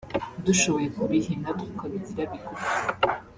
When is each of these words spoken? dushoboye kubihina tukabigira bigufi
dushoboye 0.45 0.87
kubihina 0.95 1.47
tukabigira 1.59 2.23
bigufi 2.31 2.71